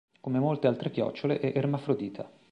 Come 0.19 0.39
molte 0.39 0.65
altre 0.65 0.89
chiocciole 0.89 1.37
è 1.39 1.51
ermafrodita. 1.55 2.27